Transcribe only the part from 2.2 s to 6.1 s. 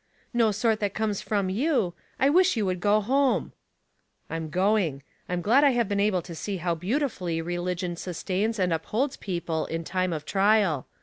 wish you would go home." I'm going. I'm glad to have been